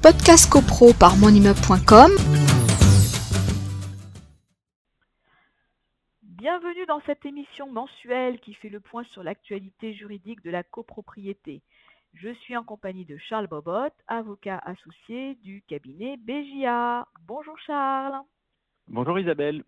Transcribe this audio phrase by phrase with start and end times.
[0.00, 2.12] podcast copro par monimmeuble.com.
[6.22, 11.62] Bienvenue dans cette émission mensuelle qui fait le point sur l'actualité juridique de la copropriété.
[12.14, 17.06] Je suis en compagnie de Charles Bobot, avocat associé du cabinet BJA.
[17.26, 18.20] Bonjour Charles.
[18.88, 19.64] Bonjour Isabelle.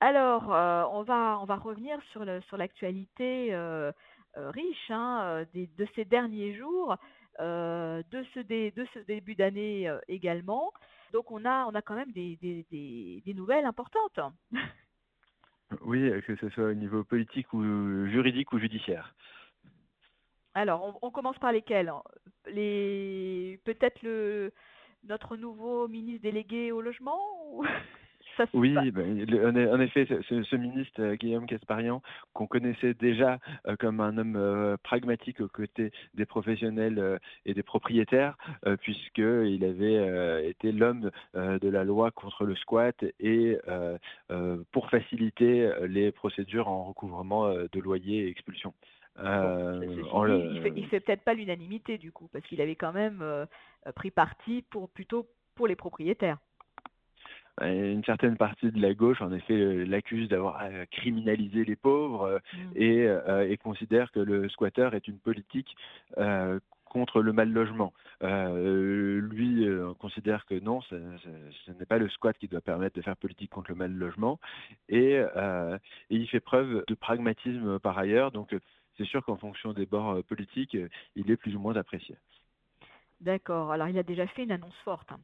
[0.00, 3.92] Alors, euh, on, va, on va revenir sur, le, sur l'actualité euh,
[4.36, 6.96] euh, riche hein, de ces derniers jours,
[7.38, 10.72] de, ce de ce début d'année également.
[11.12, 14.20] Donc, on a, on a quand même des, des, des, nouvelles importantes.
[15.82, 19.14] Oui, que ce soit au niveau politique ou juridique ou judiciaire?
[20.54, 21.92] Alors, on, commence par lesquels
[22.46, 24.52] les, Peut-être le,
[25.04, 27.62] notre nouveau ministre délégué au logement
[28.54, 29.26] oui, ben,
[29.72, 34.76] en effet, ce, ministre euh, Guillaume Casparian, qu'on connaissait déjà euh, comme un homme euh,
[34.82, 38.36] pragmatique aux côtés des professionnels et des propriétaires,
[38.80, 43.58] puisqu'il avait été l'homme de la loi contre le squat et
[44.72, 48.72] pour faciliter les procédures en recouvrement de loyers et expulsion.
[49.18, 53.24] il ne fait, peut-être pas l'unanimité du coup, parce qu'il avait quand même
[53.94, 56.38] pris parti pour plutôt pour les propriétaires
[57.68, 62.22] une certaine partie de la gauche, en effet, euh, l'accuse d'avoir euh, criminalisé les pauvres
[62.22, 62.72] euh, mmh.
[62.76, 65.76] et, et, considère que le squatter est une politique
[66.84, 67.92] contre le mal logement.
[68.20, 69.66] lui
[69.98, 70.94] considère que non, ce,
[71.78, 74.40] n'est pas le squat qui doit permettre de faire politique contre le mal logement,
[74.88, 75.26] et, et
[76.10, 78.32] il fait preuve de pragmatisme par ailleurs.
[78.32, 78.56] Donc
[78.96, 80.76] c'est sûr qu'en fonction des bords politiques,
[81.14, 82.16] il est plus ou moins apprécié.
[83.20, 83.70] D'accord.
[83.70, 85.12] Alors il a déjà fait une annonce forte.
[85.12, 85.20] Hein.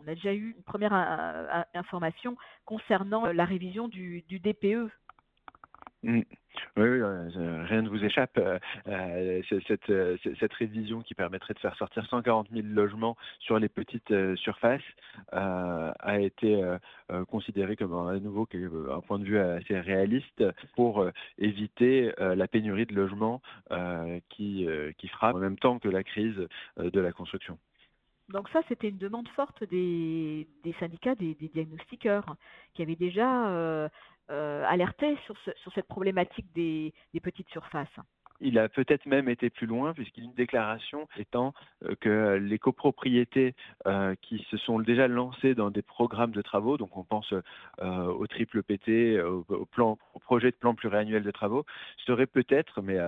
[0.00, 4.90] On a déjà eu une première euh, euh, information concernant euh, la révision du, DPE.
[6.02, 6.20] Mmh.
[6.76, 8.38] Oui, rien ne vous échappe.
[8.84, 14.82] cette, révision qui permettrait de faire sortir 140 000 logements sur les petites surfaces
[15.32, 16.62] a été
[17.28, 18.46] considérée comme à nouveau
[18.92, 20.44] un point de vue assez réaliste
[20.76, 23.40] pour éviter la pénurie de logements
[24.28, 24.68] qui,
[24.98, 27.58] qui frappe en même temps que la crise de la construction.
[28.28, 30.46] Donc ça, c'était une demande forte des,
[30.78, 32.36] syndicats, des, diagnostiqueurs,
[32.72, 33.88] qui avaient déjà euh,
[34.30, 36.92] euh, alerté sur, sur, cette problématique des
[37.22, 37.88] petites surfaces.
[38.40, 42.36] Il a peut-être même été plus loin, puisqu'il y a une déclaration étant euh, que
[42.36, 43.54] les copropriétés
[43.86, 48.06] euh, qui se sont déjà lancées dans des programmes de travaux, donc on pense euh,
[48.06, 51.64] au triple PT, au, plan, projet de plan pluriannuel de travaux,
[52.06, 52.98] seraient peut-être, mais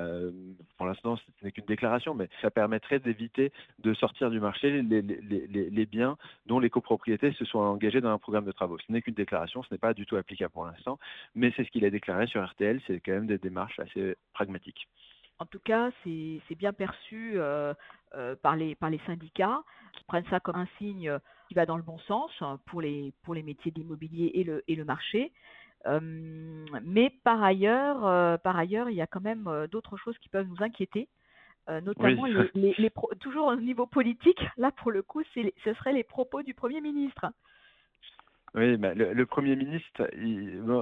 [0.77, 5.03] pour l'instant ce n'est qu'une déclaration, mais ça permettrait d'éviter de sortir du marché les,
[5.03, 6.17] les, les, biens
[6.47, 8.79] dont les copropriétés se sont engagées dans un programme de travaux.
[8.87, 10.99] Ce n'est qu'une déclaration, ce n'est pas du tout applicable pour l'instant,
[11.35, 14.89] mais c'est ce qu'il a déclaré sur RTL, c'est quand même des démarches assez pragmatiques.
[15.39, 17.75] En tout cas, c'est bien perçu euh,
[18.15, 21.13] euh, par, les, par les syndicats qui prennent ça comme un signe
[21.49, 22.31] qui va dans le bon sens
[22.67, 25.33] pour les, pour les métiers de l'immobilier et le, et le marché.
[25.87, 26.01] Euh,
[26.83, 30.63] mais par ailleurs, par ailleurs, il y a quand même d'autres choses qui peuvent nous
[30.65, 31.09] inquiéter,
[31.69, 34.41] notamment les, toujours au niveau politique.
[34.57, 37.27] Là, pour le coup, ce seraient les propos du Premier ministre.
[38.57, 40.09] Oui, bah, le, Premier ministre,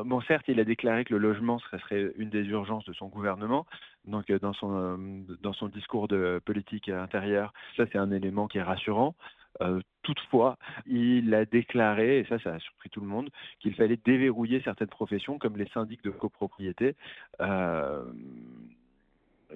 [0.04, 3.66] bon, certes, il a déclaré que le logement serait, une des urgences de son gouvernement.
[4.04, 4.96] Donc, euh, dans son, euh,
[5.42, 9.16] dans son discours de politique intérieure, ça, c'est un élément qui est rassurant.
[9.60, 13.98] Euh, toutefois, il a déclaré, et ça, ça a surpris tout le monde, qu'il fallait
[14.04, 16.94] déverrouiller certaines professions, comme les syndics de copropriété.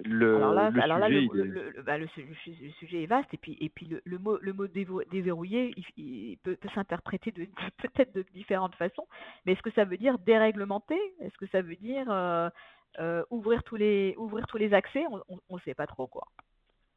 [0.05, 2.07] Le, alors là, le,
[2.79, 3.05] sujet est...
[3.05, 7.45] vaste et puis, et puis le, mot, le mot déverrouiller il, peut, s'interpréter de,
[7.77, 9.07] peut-être de différentes façons.
[9.45, 10.99] Mais est-ce que ça veut dire déréglementer?
[11.21, 12.49] Est-ce que ça veut dire euh,
[12.99, 15.03] euh, ouvrir tous les ouvrir tous les accès?
[15.49, 16.27] On ne sait pas trop quoi.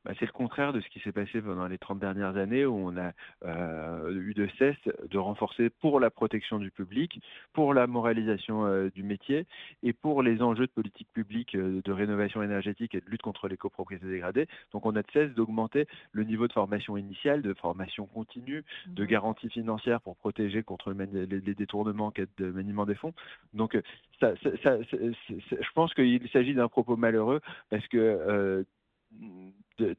[0.04, 2.74] Bah, c'est le contraire de ce qui s'est passé pendant les 30 dernières années où
[2.74, 3.12] on a
[3.44, 4.76] euh, eu de cesse
[5.08, 7.20] de renforcer pour la protection du public,
[7.52, 9.46] pour la moralisation euh, du métier
[9.84, 13.46] et pour les enjeux de politique publique euh, de rénovation énergétique et de lutte contre
[13.46, 14.48] les copropriétés dégradées.
[14.72, 19.04] Donc on a de cesse d'augmenter le niveau de formation initiale, de formation continue, de
[19.04, 23.12] mmh garantie financière pour protéger contre les, détournements de maniement des fonds.
[23.52, 23.78] Donc
[24.20, 28.64] ça, je pense qu'il s'agit d'un propos malheureux parce que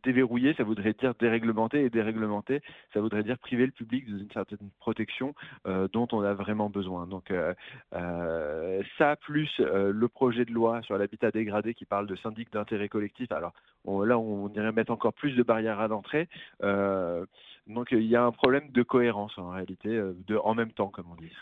[0.03, 2.61] déverrouiller, ça voudrait dire déréglementer, et déréglementer,
[2.93, 5.33] ça voudrait dire priver le public d'une certaine protection
[5.67, 7.07] euh, dont on a vraiment besoin.
[7.07, 7.53] Donc euh,
[7.93, 12.89] euh, ça, plus le projet de loi sur l'habitat dégradé qui parle de syndic d'intérêt
[12.89, 13.53] collectif, alors
[13.85, 16.27] là on irait mettre encore plus de barrières à l'entrée.
[16.61, 20.01] donc il y a un problème de cohérence en réalité,
[20.43, 21.33] en même temps comme on dit.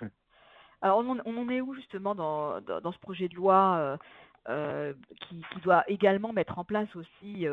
[0.81, 3.99] Alors on en, est où justement dans, dans, ce projet de loi
[4.45, 7.45] qui, qui, doit également mettre en place aussi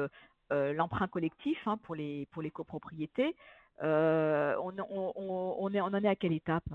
[0.51, 3.35] l'emprunt collectif hein, pour, les, pour les copropriétés.
[3.81, 6.69] On, est, on en est à quelle étape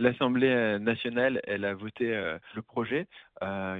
[0.00, 2.06] L'Assemblée nationale, elle a voté
[2.54, 3.06] le projet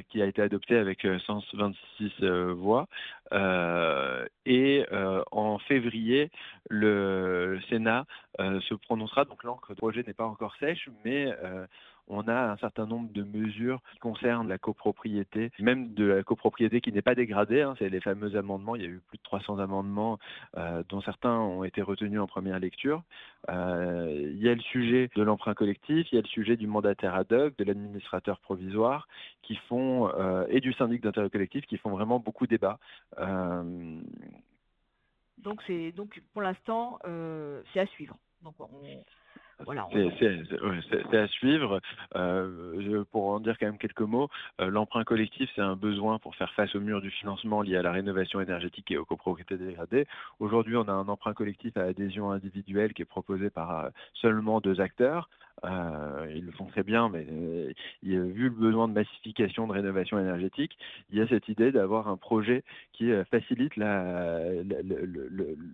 [0.08, 2.88] qui a été adopté avec 126 voix.
[3.32, 4.84] Et
[5.30, 6.30] en février,
[6.70, 8.04] le Sénat
[8.38, 9.24] se prononcera.
[9.24, 11.32] Donc l'encre du projet n'est pas encore sèche, mais
[12.08, 16.80] on a un certain nombre de mesures qui concernent la copropriété, même de la copropriété
[16.80, 17.62] qui n'est pas dégradée.
[17.62, 18.76] Hein, c'est les fameux amendements.
[18.76, 20.18] Il y a eu plus de 300 amendements,
[20.56, 23.02] euh, dont certains ont été retenus en première lecture.
[23.50, 26.66] Euh, il y a le sujet de l'emprunt collectif, il y a le sujet du
[26.66, 29.06] mandataire ad hoc, de l'administrateur provisoire,
[29.48, 32.78] qui font euh, et du syndic d'intérêt collectif, qui font vraiment beaucoup débat.
[35.38, 36.98] Donc c'est donc pour l'instant
[37.72, 38.16] c'est à suivre.
[38.42, 38.68] Donc on,
[41.10, 41.80] c'est à suivre.
[42.14, 44.28] Euh, pour en dire quand même quelques mots,
[44.60, 47.82] euh, l'emprunt collectif, c'est un besoin pour faire face au mur du financement lié à
[47.82, 50.06] la rénovation énergétique et aux copropriétés dégradées.
[50.38, 54.60] Aujourd'hui, on a un emprunt collectif à adhésion individuelle qui est proposé par euh, seulement
[54.60, 55.28] deux acteurs.
[55.64, 57.24] Ils le font très bien, mais
[58.02, 60.76] vu le besoin de massification de rénovation énergétique,
[61.10, 63.76] il y a cette idée d'avoir un projet qui facilite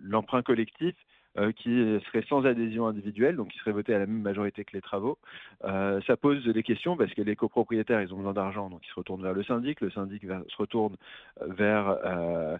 [0.03, 1.14] l'emprunt collectif euh,
[1.57, 4.81] qui serait sans adhésion individuelle, donc qui serait voté à la même majorité que les
[4.81, 5.17] travaux.
[5.63, 8.89] Euh, ça pose des questions parce que les copropriétaires, ils ont besoin d'argent, donc ils
[8.89, 10.95] se retournent vers le syndic, le syndic se retourne
[11.41, 12.57] vers euh,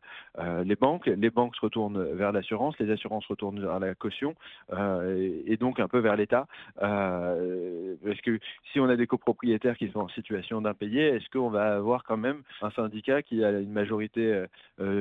[0.64, 4.36] les banques, les banques se retournent vers l'assurance, les assurances retournent vers la caution,
[4.72, 6.48] et, donc un peu vers l'État.
[6.78, 8.40] parce que
[8.72, 12.18] si on a des copropriétaires qui sont en situation d'impayé, est-ce qu'on va avoir quand
[12.18, 14.46] même un syndicat qui a une majorité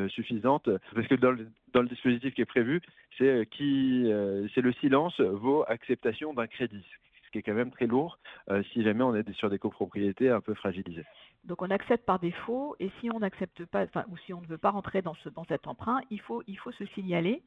[0.08, 0.68] suffisante?
[0.94, 2.80] Parce que dans le, dans le dispositif qui est prévu,
[3.18, 6.86] c'est euh, qui, euh, c'est le silence vaut acceptation d'un crédit,
[7.26, 8.18] ce qui est quand même très lourd
[8.50, 11.04] euh, si jamais on est sur des copropriétés un peu fragilisées.
[11.44, 14.58] Donc on accepte par défaut, et si on n'accepte pas, ou si on ne veut
[14.58, 17.42] pas rentrer dans, ce, dans cet emprunt, il faut, il faut se signaler.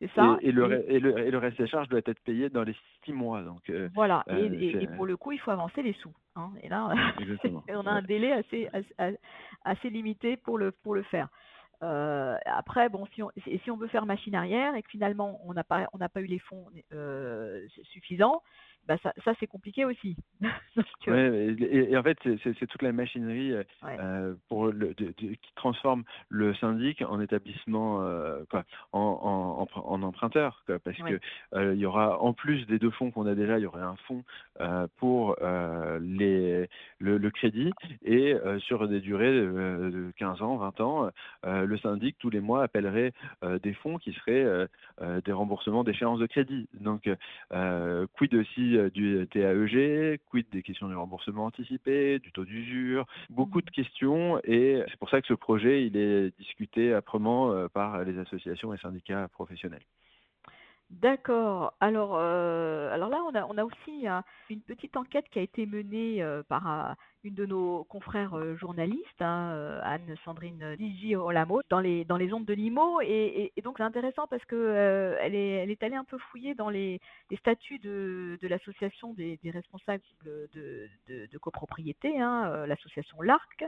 [0.00, 0.36] C'est ça?
[0.42, 3.40] Et, le, et, le, reste des charges doit être payé dans les six mois.
[3.40, 6.12] Donc, voilà, et, pour le coup, il faut avancer les sous.
[6.34, 6.50] Hein.
[6.62, 6.90] Et là,
[7.70, 9.18] on a un délai assez, assez,
[9.64, 11.28] assez, limité pour le, pour le faire.
[11.82, 15.88] Euh, après, bon, si on, veut faire machine arrière et que finalement on n'a pas,
[15.92, 18.42] on n'a pas eu les fonds euh, suffisants,
[18.86, 20.16] bah ça, ça c'est compliqué aussi.
[21.08, 23.52] Euh et, en fait, c'est toute la machinerie
[23.84, 28.00] euh, pour le, qui transforme le syndic en établissement,
[28.50, 31.20] quoi, en, en, en, emprunteur, quoi, parce que
[31.72, 33.96] il y aura en plus des deux fonds qu'on a déjà, il y aurait un
[34.08, 34.24] fonds
[34.96, 35.36] pour
[36.00, 36.68] les,
[36.98, 37.70] le, le, crédit
[38.04, 41.10] et sur des durées de 15 ans, 20 ans,
[41.44, 43.12] le syndic tous les mois appellerait
[43.62, 44.68] des fonds qui seraient
[45.24, 46.68] des remboursements d'échéances de crédit.
[46.80, 47.08] Donc,
[48.14, 53.62] quid aussi euh, du TAEG, quid des questions du remboursement anticipé, du taux d'usure, beaucoup
[53.62, 58.04] de questions et c'est pour ça que ce projet il est discuté âprement euh, par
[58.04, 59.84] les associations et syndicats professionnels.
[60.90, 61.74] D'accord.
[61.80, 64.06] Alors, euh, alors là, on a, aussi
[64.48, 70.76] une petite enquête qui a été menée par une de nos confrères journalistes, hein, Anne-Sandrine
[70.76, 73.00] Digi-Olamo, dans les, dans ondes de Limo.
[73.00, 77.00] Et, donc, c'est intéressant parce que elle, est, allée un peu fouiller dans les,
[77.40, 80.48] statuts de, de l'association des, responsables de,
[81.08, 83.64] de, copropriété, hein, l'association l'ARC,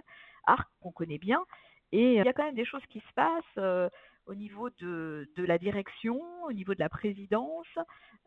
[0.46, 1.44] ARC qu'on connaît bien.
[1.90, 3.90] Et il y a quand même des choses qui se passent
[4.28, 7.66] au niveau de, la direction, au niveau de la présidence.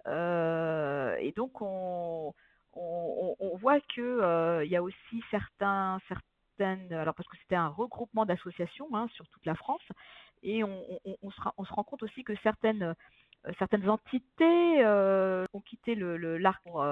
[0.08, 2.34] Euh, et donc, on,
[3.62, 8.88] voit qu'il euh, y a aussi certains, certaines, alors parce que c'était un regroupement d'associations
[8.94, 9.84] hein, sur toute la France,
[10.42, 14.84] et on, se, rend compte aussi que certaines, euh, certaines entités
[15.54, 16.84] ont quitté le, l'arc pour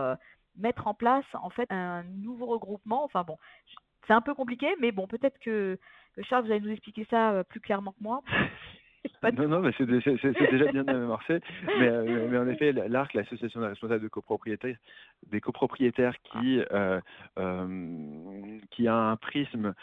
[0.55, 3.03] mettre en place en fait un nouveau regroupement.
[3.03, 3.37] Enfin bon,
[4.05, 5.79] c'est un peu compliqué, mais bon, peut-être que,
[6.13, 8.21] que Charles, vous allez nous expliquer ça plus clairement que moi.
[9.37, 11.39] non, non, mais c'est déjà bien amorcé.
[11.79, 14.77] Mais, euh, mais, en effet, l'ARC, l'association des responsables de copropriétaires,
[15.27, 16.99] des copropriétaires qui, euh,
[17.37, 19.73] euh, qui a un prisme,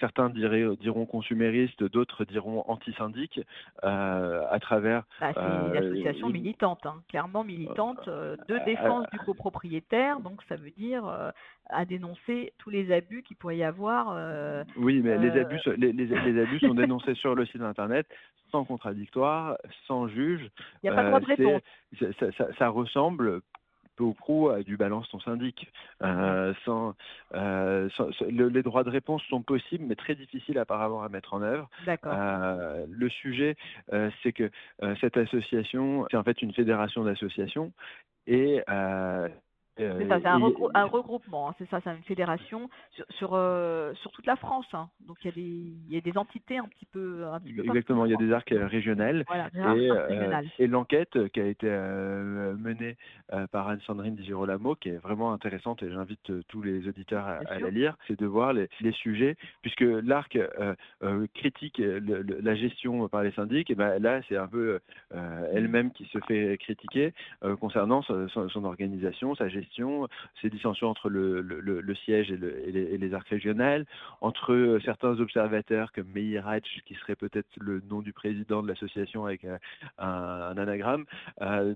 [0.00, 3.40] certains diront consumériste, d'autres diront anti-syndic,
[3.82, 5.04] à travers.
[5.20, 10.20] Bah, c'est une association militante, hein, clairement militante, de défense du copropriétaire.
[10.20, 11.32] Donc ça veut dire
[11.70, 14.64] à dénoncer tous les abus qu'il pourrait y avoir.
[14.76, 18.06] oui, mais les abus, les, les, abus sont dénoncés sur le site internet
[18.50, 19.56] sans contradictoire,
[19.86, 20.48] sans juge.
[20.82, 21.62] Il n'y a pas de droit de réponse.
[22.58, 23.40] Ça, ressemble
[23.98, 25.70] peu ou prou à du balance ton syndic.
[26.02, 26.94] Euh, sans,
[27.34, 27.88] euh,
[28.30, 31.68] les droits de réponse sont possibles, mais très difficiles apparemment à mettre en œuvre.
[32.06, 33.56] Euh, le sujet,
[34.22, 34.50] c'est que
[35.00, 37.72] cette association, c'est en fait une fédération d'associations
[38.26, 38.62] et
[40.08, 44.26] c'est ça, c'est un, regroupement, hein, c'est ça, c'est une fédération sur, sur, euh, toute
[44.26, 44.66] la France.
[44.72, 44.88] Hein.
[45.06, 47.26] Donc il y, a des, il y a des entités un petit peu.
[47.26, 49.24] Un petit Exactement, il y a des arcs régionales.
[50.58, 52.96] et, l'enquête qui a été menée
[53.50, 57.70] par Anne-Sandrine Di Girolamo, qui est vraiment intéressante et j'invite tous les auditeurs à, la
[57.70, 60.38] lire, c'est de voir les, les sujets, puisque l'arc
[61.34, 64.80] critique la gestion par les syndics, et ben là c'est un peu
[65.52, 67.12] elle-même qui se fait critiquer
[67.60, 69.97] concernant son organisation, sa gestion
[70.40, 73.86] ces dissensions entre le, siège et, les, arcs régionales,
[74.20, 76.44] entre euh, certains observateurs comme Meir
[76.84, 79.44] qui serait peut-être le nom du président de l'association avec
[79.98, 81.04] un, anagramme.
[81.42, 81.74] Euh,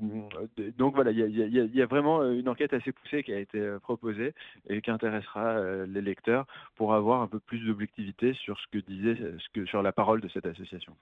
[0.78, 4.34] donc voilà, il y, a vraiment une enquête assez poussée qui a été euh, proposée
[4.68, 9.16] et qui intéressera les lecteurs pour avoir un peu plus d'objectivité sur ce que disait,
[9.66, 10.94] sur la parole de cette association.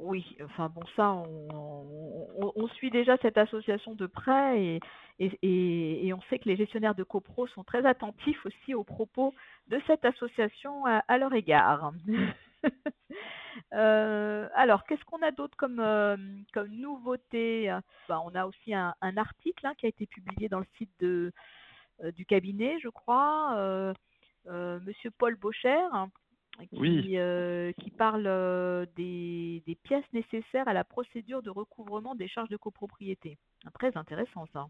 [0.00, 4.80] Oui, enfin bon, ça, on, suit déjà cette association de près
[5.18, 9.34] et, on sait que les gestionnaires de copro sont très attentifs aussi aux propos
[9.66, 11.92] de cette association à, leur égard.
[13.72, 16.16] Euh, alors, qu'est-ce qu'on a d'autre comme, euh,
[16.70, 17.76] nouveauté?
[18.08, 21.32] Bah, On a aussi un, article hein, qui a été publié dans le site euh,
[22.14, 23.92] du cabinet, je crois.
[24.46, 25.76] Monsieur Paul Bocher,
[26.66, 32.28] qui, euh, qui parle euh, des, des, pièces nécessaires à la procédure de recouvrement des
[32.28, 33.38] charges de copropriété.
[33.74, 34.68] Très intéressant ça.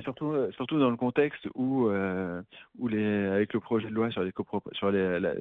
[0.00, 2.40] Surtout, euh, surtout dans le contexte où, euh,
[2.78, 5.34] où les, avec le projet de loi sur, les la,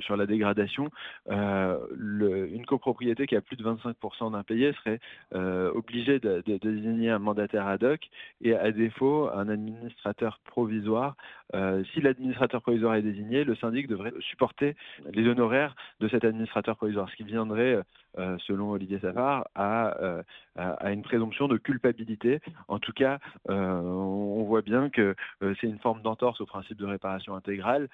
[0.00, 0.90] sur la dégradation,
[1.30, 5.00] euh, le, une copropriété qui a plus de 25% d'impayés serait
[5.32, 8.00] obligée de, désigner un mandataire ad hoc
[8.40, 11.16] et à défaut un administrateur provisoire.
[11.52, 14.76] Si l'administrateur provisoire est désigné, le syndic devrait supporter
[15.12, 17.80] les honoraires de cet administrateur provisoire, ce qui viendrait
[18.18, 20.22] euh, selon Olivier Savard, à,
[20.56, 22.40] à, une présomption de culpabilité.
[22.66, 23.18] En tout cas,
[23.50, 27.88] euh, on voit bien que euh, c'est une forme d'entorse au principe de réparation intégrale,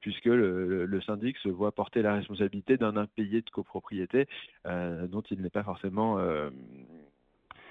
[0.00, 4.26] puisque le, syndic se voit porter la responsabilité d'un impayé de copropriété
[4.64, 6.16] dont il n'est pas forcément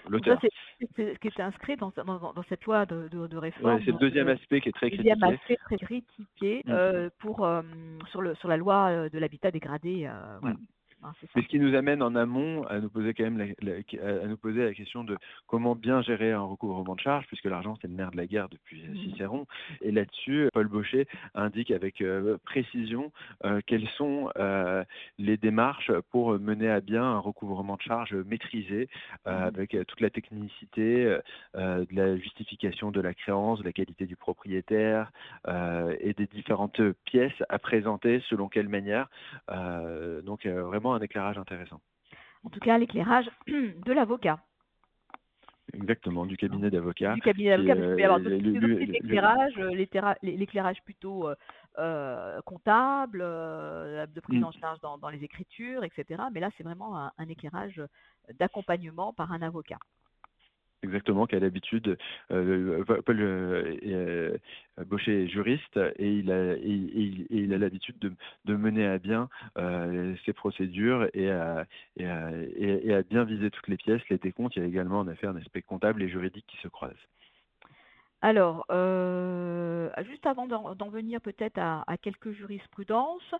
[0.07, 0.39] l'auteur.
[0.95, 3.79] C'est ce qui est inscrit dans, dans, cette loi de, de, réforme.
[3.83, 5.13] c'est le deuxième aspect qui est très critiqué.
[5.13, 7.09] Deuxième aspect très critiqué mm.
[7.19, 7.47] pour,
[8.11, 10.09] sur, le, sur la loi de l'habitat dégradé.
[10.41, 10.57] Voilà.
[11.05, 14.27] Hein, Mais ce qui nous amène en amont à nous poser quand même la, à
[14.27, 17.87] nous poser la question de comment bien gérer un recouvrement de charges, puisque l'argent c'est
[17.87, 18.97] le nerf de la guerre depuis mmh.
[18.97, 19.45] Cicéron.
[19.81, 23.11] Et là-dessus, Paul Baucher indique avec euh, précision
[23.43, 24.83] euh, quelles sont euh,
[25.19, 28.89] les démarches pour mener à bien un recouvrement de charges maîtrisé,
[29.25, 29.29] mmh.
[29.29, 31.17] avec toute la technicité
[31.55, 35.11] de la justification de la créance, de la qualité du propriétaire
[35.47, 39.09] et des différentes pièces à présenter selon quelle manière.
[40.23, 41.81] donc vraiment un éclairage intéressant.
[42.43, 44.39] En tout cas, l'éclairage de l'avocat.
[45.73, 47.15] Exactement, du cabinet d'avocat.
[47.15, 49.39] Du cabinet d'avocat, parce qu'il peut y avoir
[49.73, 51.35] l'éclairage, l'éclairage plutôt euh,
[51.79, 54.45] euh, comptable, euh, de prise mm.
[54.45, 56.23] en charge dans, les écritures, etc.
[56.31, 57.81] Mais là, c'est vraiment un éclairage
[58.39, 59.79] d'accompagnement par un avocat.
[60.83, 61.97] Exactement, qui a l'habitude,
[62.31, 68.13] euh, Paul euh, euh, est juriste et il a, l'habitude de,
[68.45, 69.27] de, mener à bien
[70.25, 71.65] ses procédures et à,
[71.97, 72.05] et,
[72.93, 74.55] à, bien viser toutes les pièces, les décomptes.
[74.55, 76.93] Il y a également en effet un aspect comptable et juridique qui se croisent.
[78.21, 78.65] Alors,
[80.03, 83.33] juste avant d'en venir peut-être à, à, quelques jurisprudences,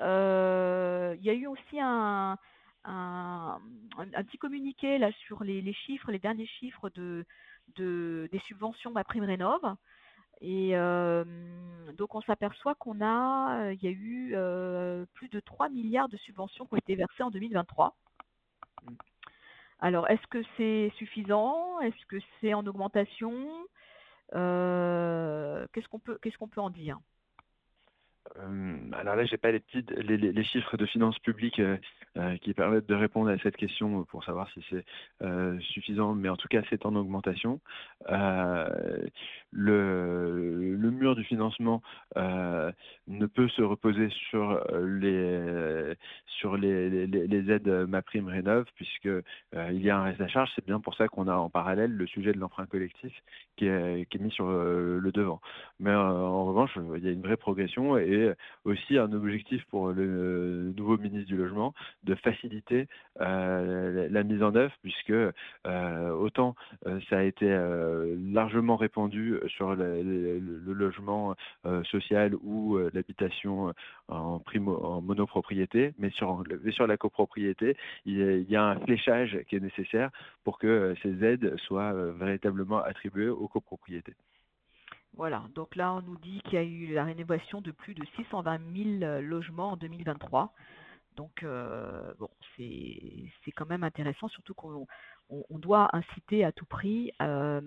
[0.00, 2.36] il y a eu aussi un,
[2.84, 3.60] un,
[4.24, 7.26] petit communiqué là sur les, chiffres, les derniers chiffres de,
[7.76, 9.60] des subventions ma prime rénov.
[10.40, 11.24] Et euh,
[11.98, 16.08] donc on s'aperçoit qu'on a, euh, il y a eu euh, plus de 3 milliards
[16.08, 17.94] de subventions qui ont été versées en 2023.
[19.80, 21.78] Alors est-ce que c'est suffisant?
[21.80, 23.34] Est-ce que c'est en augmentation?
[24.32, 26.98] Qu'est-ce qu'on peut, qu'est-ce qu'on peut en dire?
[28.36, 31.76] Alors là, j'ai pas les, petites, les, chiffres de finances publiques euh,
[32.16, 34.84] euh, qui permettent de répondre à cette question pour savoir si c'est
[35.60, 37.60] suffisant, mais en tout cas, c'est en augmentation.
[39.52, 41.82] Le, mur du financement
[42.16, 45.94] ne peut se reposer sur les
[46.26, 49.08] sur les, aides MaPrime Rénov, puisque
[49.52, 50.50] il y a un reste à charge.
[50.54, 53.12] C'est bien pour ça qu'on a en parallèle le sujet de l'emprunt collectif
[53.56, 55.40] qui est, qui est mis sur le devant.
[55.78, 58.19] Mais en revanche, il y a une vraie progression et
[58.64, 61.74] aussi un objectif pour le nouveau ministre du Logement
[62.04, 62.88] de faciliter
[63.20, 66.54] euh, la mise en œuvre, puisque euh, autant
[66.86, 67.46] euh, ça a été
[68.32, 71.34] largement répandu sur le, logement
[71.84, 73.72] social ou l'habitation
[74.08, 79.60] en, en monopropriété, mais sur, sur la copropriété, il y a un fléchage qui est
[79.60, 80.10] nécessaire
[80.44, 84.14] pour que ces aides soient véritablement attribuées aux copropriétés.
[85.14, 88.04] Voilà, donc là on nous dit qu'il y a eu la rénovation de plus de
[88.16, 90.54] 620 000 logements en 2023.
[91.16, 91.44] Donc
[92.18, 94.86] bon, c'est quand même intéressant, surtout qu'on
[95.28, 97.60] on, doit inciter à tout prix à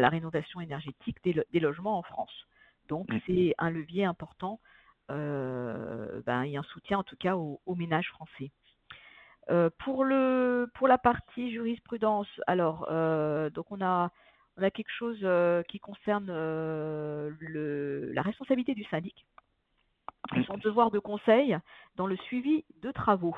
[0.00, 2.46] la rénovation énergétique des, logements en France.
[2.88, 3.18] Donc mmh.
[3.26, 4.60] c'est un levier important
[5.08, 8.52] ben, et un soutien en tout cas aux, ménages français.
[9.78, 12.86] pour, le, pour la partie jurisprudence, alors
[13.50, 14.12] donc on a
[14.56, 15.26] on a quelque chose
[15.68, 19.26] qui concerne la responsabilité du syndic,
[20.46, 21.58] son devoir de conseil
[21.96, 23.36] dans le suivi de travaux.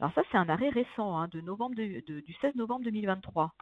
[0.00, 3.52] Alors ça, c'est un arrêt récent hein, de novembre du 16 novembre 2023.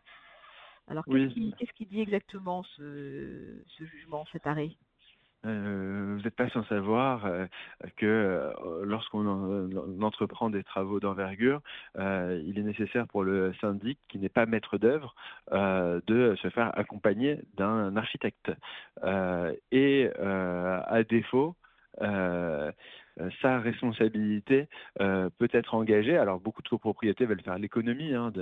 [0.88, 4.70] Alors qu'est-ce qu'il dit exactement ce jugement, cet arrêt?
[5.46, 7.46] Euh, vous n'êtes pas sans savoir euh,
[7.96, 11.60] que euh, lorsqu'on entreprend des travaux d'envergure,
[11.96, 15.14] il est nécessaire pour le syndic qui n'est pas maître d'œuvre
[15.50, 18.50] de se faire accompagner d'un architecte.
[19.72, 21.56] et à défaut,
[23.20, 24.68] euh, sa responsabilité
[25.00, 26.16] euh, peut être engagée.
[26.16, 28.32] Alors beaucoup de copropriétés veulent faire l'économie hein,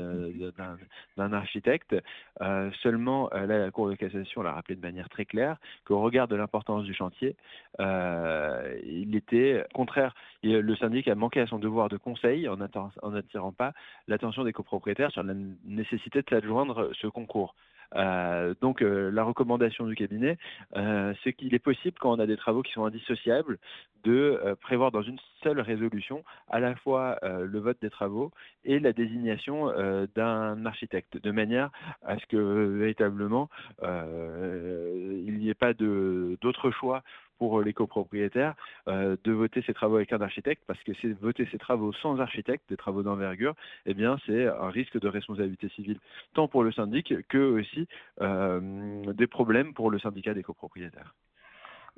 [1.17, 1.97] d'un architecte.
[2.41, 6.37] Euh, seulement, la Cour de cassation l'a rappelé de manière très claire qu'au regard de
[6.37, 7.37] l'importance du chantier,
[7.79, 10.15] il était contraire.
[10.43, 13.73] le syndic a manqué à son devoir de conseil en n'attirant pas
[14.07, 15.35] l'attention des copropriétaires sur la
[15.65, 17.55] nécessité de s'adjoindre ce concours.
[17.95, 20.37] Euh, donc euh, la recommandation du cabinet,
[20.77, 23.59] euh, c'est qu'il est possible quand on a des travaux qui sont indissociables
[24.05, 28.31] de prévoir dans une seule résolution à la fois le vote des travaux
[28.65, 29.73] et la désignation
[30.15, 31.71] d'un architecte, de manière
[32.05, 32.37] à ce que
[32.79, 33.51] véritablement
[33.83, 37.03] il n'y ait pas d'autre choix
[37.39, 38.55] pour les copropriétaires
[38.89, 42.69] euh, de voter ces travaux avec un architecte, parce que voter ces travaux sans architecte,
[42.69, 43.55] des travaux d'envergure,
[43.87, 45.99] eh bien c'est un risque de responsabilité civile,
[46.35, 47.87] tant pour le syndic que aussi
[48.21, 51.15] euh, des problèmes pour le syndicat des copropriétaires.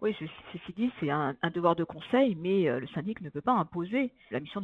[0.01, 3.53] Oui, ceci dit, c'est un, devoir de conseil, mais euh, le syndic ne peut pas
[3.53, 4.63] imposer la mission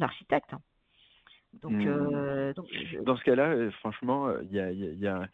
[1.61, 3.03] Donc, mmh.
[3.03, 5.27] Dans ce cas-là, franchement, il y a,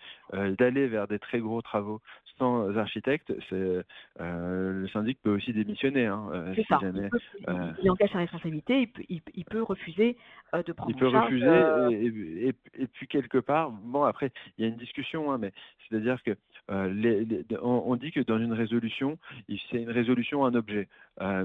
[0.58, 2.02] d'aller vers des très gros travaux
[2.38, 6.08] sans architecte, le syndic peut aussi démissionner.
[6.08, 6.80] Hein, c'est ça.
[7.82, 10.18] il, engage sa responsabilité, il peut, refuser
[10.54, 10.92] de prendre.
[10.92, 15.38] Il peut refuser et, puis quelque part, bon après, il y a une discussion, hein,
[15.38, 15.52] mais
[15.88, 16.36] c'est-à-dire que
[17.62, 19.18] on, dit que dans une résolution,
[19.70, 20.88] c'est une résolution un objet,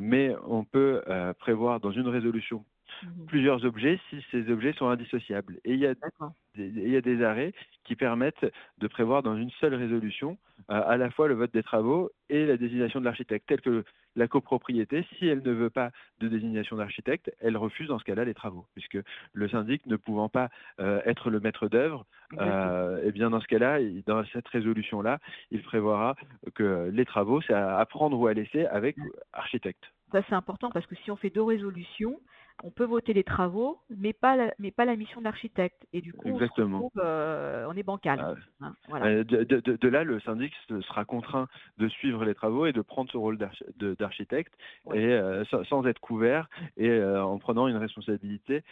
[0.01, 1.03] mais on peut
[1.38, 2.64] prévoir dans une résolution
[3.03, 5.59] Mmh plusieurs objets si ces objets sont indissociables.
[5.65, 7.53] Et il y, a des, il y a des arrêts
[7.85, 8.47] qui permettent
[8.79, 10.37] de prévoir dans une seule résolution
[10.71, 13.85] euh, à la fois le vote des travaux et la désignation de l'architecte, tel que
[14.17, 18.25] la copropriété, si elle ne veut pas de désignation d'architecte, elle refuse dans ce cas-là
[18.25, 18.99] les travaux, puisque
[19.33, 20.49] le syndic ne pouvant pas
[20.81, 22.05] euh, être le maître d'œuvre,
[22.39, 25.19] euh, eh bien dans ce cas-là, dans cette résolution-là,
[25.51, 26.17] il prévoira
[26.55, 28.97] que les travaux, c'est à prendre ou à laisser avec
[29.33, 29.85] architecte.
[30.13, 32.19] Ça c'est important parce que si on fait deux résolutions,
[32.64, 35.87] on peut voter les travaux, mais pas la, mais pas la mission de l'architecte.
[35.92, 38.37] Et du coup, On, euh, est bancal.
[38.61, 42.81] Ah hein, euh, de, là, le syndic sera contraint de suivre les travaux et de
[42.81, 43.38] prendre ce rôle
[43.79, 44.53] d'architecte
[44.92, 48.64] et euh, sans, être couvert et en prenant une responsabilité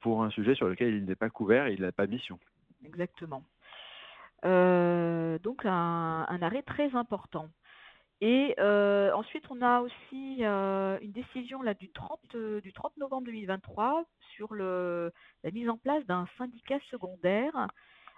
[0.00, 2.38] pour un sujet sur lequel il n'est pas couvert et il n'a pas mission.
[2.84, 3.42] Exactement.
[4.42, 7.48] donc un, arrêt très important.
[8.20, 12.96] Et euh, ensuite, on a aussi euh, une décision là, du, 30, euh, du 30
[12.96, 14.04] novembre 2023
[14.34, 15.10] sur la
[15.52, 17.68] mise en place d'un syndicat secondaire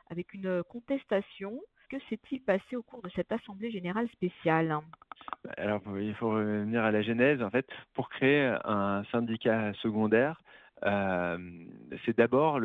[0.08, 1.60] avec une contestation.
[1.90, 4.78] Que s'est-il passé au cours de cette Assemblée générale spéciale?
[5.56, 7.42] Alors, il faut revenir à la genèse.
[7.42, 10.40] En fait, pour créer un syndicat secondaire,
[10.82, 12.60] c'est d'abord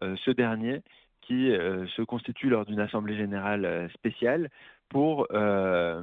[0.00, 0.82] ce dernier
[1.20, 4.50] qui se constitue lors d'une assemblée générale spéciale
[4.88, 6.02] pour, euh,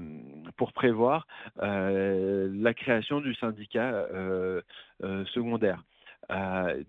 [0.57, 1.27] pour prévoir
[1.61, 4.61] euh, la création du syndicat euh,
[5.33, 5.83] secondaire.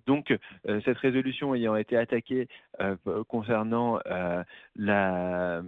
[0.07, 0.37] donc,
[0.85, 2.48] cette résolution ayant été attaquée
[3.28, 3.98] concernant
[4.76, 5.62] la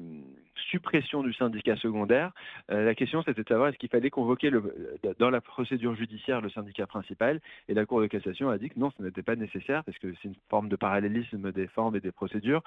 [0.70, 2.32] suppression du syndicat secondaire.
[2.70, 4.74] Euh, la question, c'était de savoir est-ce qu'il fallait convoquer le,
[5.18, 7.40] dans la procédure judiciaire le syndicat principal.
[7.68, 10.12] Et la Cour de cassation a dit que non, ce n'était pas nécessaire parce que
[10.22, 12.62] c'est une forme de parallélisme des formes et des procédures.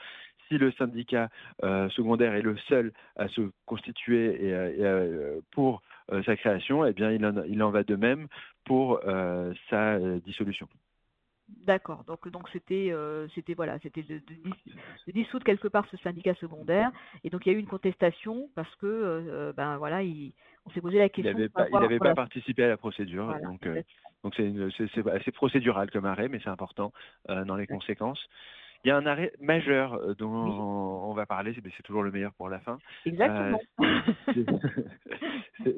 [0.47, 1.29] Si le syndicat
[1.63, 5.81] euh, secondaire est le seul à se constituer euh, pour
[6.25, 8.27] sa création, eh bien, il en, il en, va de même
[8.65, 8.99] pour
[9.69, 10.67] sa dissolution.
[11.65, 12.03] D'accord.
[12.05, 14.21] Donc donc c'était euh, c'était voilà c'était de,
[15.11, 16.91] dissoudre quelque part ce syndicat secondaire
[17.23, 20.33] et donc il y a eu une contestation parce que euh, ben voilà il,
[20.65, 21.31] on s'est posé la question.
[21.31, 23.81] Il n'avait pas, participé à la procédure donc euh,
[24.23, 24.51] donc c'est
[25.25, 26.91] c'est procédural comme arrêt mais c'est important
[27.27, 28.23] dans les conséquences.
[28.83, 32.49] Il y a un arrêt majeur dont on, va parler, c'est toujours le meilleur pour
[32.49, 32.77] la fin.
[33.05, 33.59] Exactement.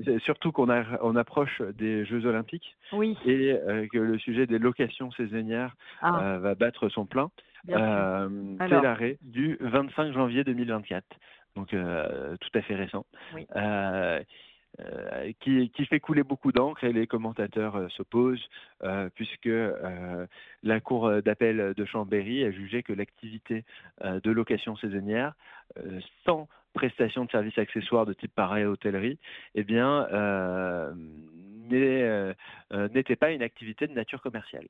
[0.05, 0.69] c'est surtout qu'on
[1.01, 3.17] on approche des Jeux Olympiques oui.
[3.25, 3.57] et
[3.91, 6.37] que le sujet des locations saisonnières ah.
[6.37, 7.31] va battre son plein.
[7.67, 11.05] c'est l'arrêt du 25 janvier 2024
[11.55, 13.05] donc euh, tout à fait récent.
[13.55, 14.21] Euh,
[14.83, 18.47] euh, qui, fait couler beaucoup d'encre et les commentateurs s'opposent
[19.15, 19.49] puisque
[20.63, 23.65] la Cour d'appel de Chambéry a jugé que l'activité
[24.03, 25.33] de location saisonnière
[26.25, 29.19] sans prestation de services accessoires de type pareil hôtellerie,
[29.55, 30.07] eh bien,
[31.69, 34.67] n'était pas une activité de nature commerciale.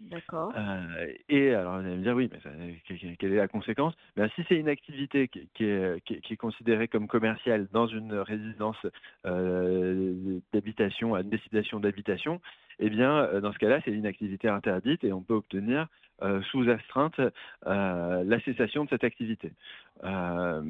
[0.00, 0.52] D'accord.
[0.56, 3.94] Euh, et alors, vous allez me dire, oui, mais quelle est la conséquence?
[4.16, 8.78] Ben, Si c'est une activité qui, est, qui, est, considérée comme commerciale dans une résidence
[9.26, 12.40] euh, d'habitation, à une destination d'habitation,
[12.78, 15.86] eh bien, euh, dans ce cas-là, c'est une activité interdite et on peut obtenir
[16.50, 17.20] sous astreinte
[17.66, 19.52] euh, la cessation de cette activité.
[20.04, 20.62] Euh,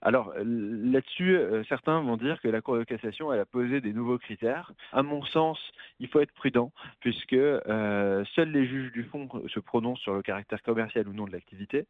[0.00, 1.36] alors là-dessus,
[1.68, 4.72] certains vont dire que la Cour de cassation elle a posé des nouveaux critères.
[4.92, 5.58] À mon sens,
[5.98, 6.70] il faut être prudent
[7.00, 11.32] puisque seuls les juges du fond se prononcent sur le caractère commercial ou non de
[11.32, 11.86] l'activité.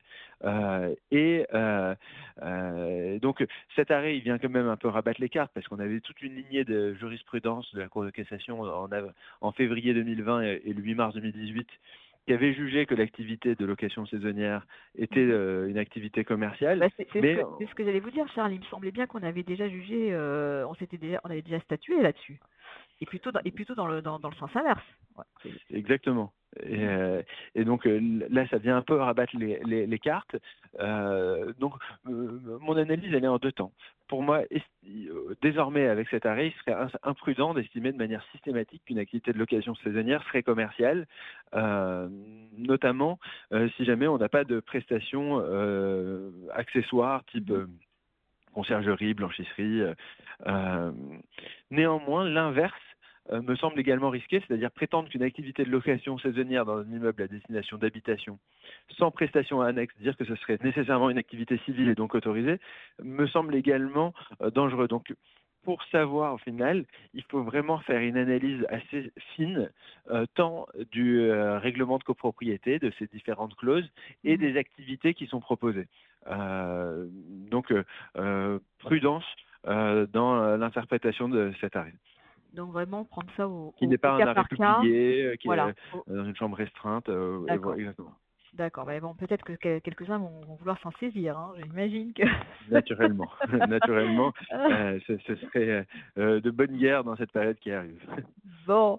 [1.11, 1.47] et
[3.21, 3.45] donc
[3.77, 6.23] cet arrêt, il vient quand même un peu rabattre les cartes parce qu'on avait toute
[6.23, 8.89] une lignée de jurisprudence de la Cour de cassation en,
[9.43, 11.69] en février 2020 et le 8 mars 2018
[12.29, 14.67] qui avait jugé que l'activité de location saisonnière
[14.99, 15.31] était mmh.
[15.31, 16.79] euh, une activité commerciale.
[16.79, 18.53] Bah, c'est ce que, j'allais vous dire, Charles.
[18.53, 21.59] Il me semblait bien qu'on avait déjà jugé, euh, on s'était déjà, on avait déjà
[21.61, 22.39] statué là-dessus,
[23.01, 24.85] et plutôt dans, et plutôt dans le dans, dans le sens inverse.
[25.71, 26.33] Exactement.
[26.65, 27.23] Euh,
[27.55, 30.37] et, donc là, ça vient un peu rabattre les, les, cartes.
[31.59, 33.73] donc mon analyse, elle est en deux temps
[34.09, 34.43] pour moi,
[35.43, 39.75] désormais, avec cet arrêt, il serait imprudent d'estimer de manière systématique qu'une activité de location
[39.77, 41.07] saisonnière serait commerciale,
[41.55, 42.09] euh,
[42.57, 43.19] notamment
[43.53, 47.53] euh, si jamais on n'a pas de prestations euh, accessoires type
[48.55, 49.83] conciergerie, blanchisserie.
[51.71, 52.88] néanmoins, l'inverse euh,
[53.31, 57.29] me semble également risqué, c'est-à-dire prétendre qu'une activité de location saisonnière dans un immeuble à
[57.29, 58.39] destination d'habitation,
[58.97, 62.59] sans prestation annexe, dire que ce serait nécessairement une activité civile et donc autorisée,
[63.03, 64.89] me semble également euh, dangereux.
[64.89, 65.13] Donc,
[65.65, 69.69] pour savoir au final, il faut vraiment faire une analyse assez fine,
[70.11, 73.91] euh, tant du règlement de copropriété, de ces différentes clauses,
[74.25, 74.41] et mmh.
[74.41, 75.89] des activités qui sont proposées.
[77.51, 77.75] donc,
[78.79, 79.25] prudence
[79.65, 81.93] dans l'interprétation de cet arrêt.
[82.55, 86.25] Donc vraiment prendre ça au, qui n'est pas un arrêt publié, euh, qui est dans
[86.25, 87.09] une chambre restreinte.
[87.09, 88.15] Euh, exactement.
[88.55, 91.53] D'accord, bah, bon, peut-être que quelques-uns vont, vouloir s'en saisir, hein.
[91.63, 92.23] j'imagine que...
[92.71, 93.31] Naturellement,
[93.69, 98.03] naturellement, euh, ce, serait de bonne guerre dans cette période qui arrive.
[98.67, 98.99] Bon,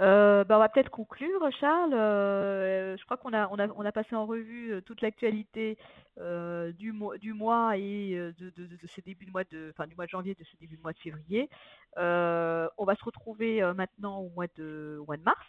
[0.00, 1.92] bah, on va peut-être conclure, Charles.
[1.92, 5.78] je crois qu'on a, on a, on a passé en revue toute l'actualité
[6.16, 9.94] du, mois, du mois et de, de, de, ce début de mois de, enfin, du
[9.94, 11.48] mois de janvier, de ce début de mois de février.
[11.98, 15.46] Euh, on va se retrouver euh, maintenant au mois de, mois de mars.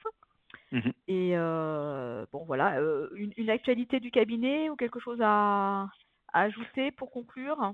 [0.71, 0.93] Mhm.
[1.07, 2.79] Et euh, bon, voilà,
[3.15, 5.87] une, actualité du cabinet ou quelque chose à
[6.33, 7.73] ajouter pour conclure?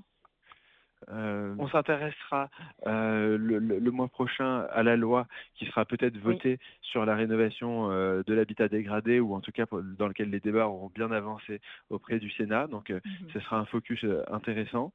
[1.10, 2.50] Euh, on s'intéressera
[2.86, 8.22] euh, le, mois prochain à la loi qui sera peut-être votée sur la rénovation euh,
[8.26, 9.64] de l'habitat dégradé ou en tout cas
[9.98, 12.66] dans lequel les débats auront bien avancé auprès du Sénat.
[12.66, 13.00] Donc mhm.
[13.32, 14.92] ce sera un focus intéressant.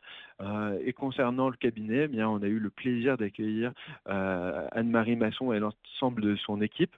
[0.86, 3.72] et concernant le cabinet, eh bien, on a eu le plaisir d'accueillir
[4.06, 6.96] Anne-Marie Masson et l'ensemble de son équipe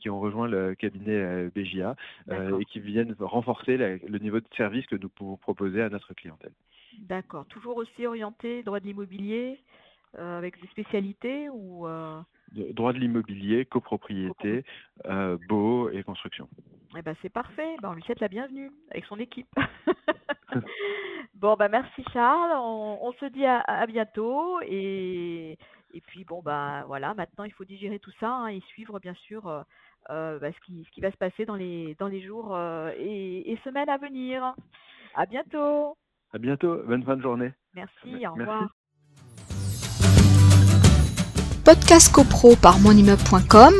[0.00, 1.96] qui ont rejoint le cabinet BJA
[2.30, 6.52] et qui viennent renforcer le niveau de service que nous pouvons proposer à notre clientèle.
[7.00, 7.46] D'accord.
[7.46, 9.58] Toujours aussi orienté droit de l'immobilier
[10.18, 12.20] euh, avec des spécialités ou euh...
[12.52, 14.64] Droit de l'immobilier, copropriété,
[15.06, 16.48] euh, beau et construction.
[16.96, 17.76] Eh ben c'est parfait.
[17.82, 19.48] Ben, on lui souhaite la bienvenue avec son équipe.
[21.34, 22.52] bon bah merci Charles.
[22.54, 25.58] On, se dit à, bientôt et
[25.94, 27.12] et puis bon bah voilà.
[27.14, 29.64] Maintenant il faut digérer tout ça hein, et suivre bien sûr.
[30.10, 32.56] Euh, bah, ce, qui, ce qui va se passer dans les, dans les jours
[32.98, 34.54] et, et semaines à venir.
[35.14, 35.96] À bientôt.
[36.34, 36.82] À bientôt.
[36.86, 37.52] Bonne fin de journée.
[37.74, 38.26] Merci.
[38.26, 38.68] Au revoir.
[41.64, 43.72] Podcast CoPro par monimmeuble.com